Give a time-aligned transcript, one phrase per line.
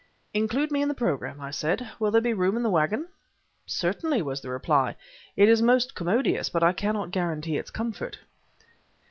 [0.33, 1.87] "Include me in the program," I said.
[1.99, 3.07] "Will there be room in the wagon?"
[3.67, 4.95] "Certainly," was the reply;
[5.35, 8.17] "it is most commodious, but I cannot guarantee its comfort."